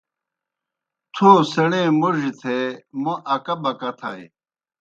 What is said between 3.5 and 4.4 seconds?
بکہ تھائے۔